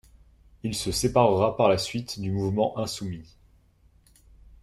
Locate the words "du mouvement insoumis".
2.19-3.37